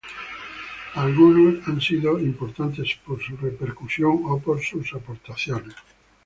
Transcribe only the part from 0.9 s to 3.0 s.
Algunos han sido importantes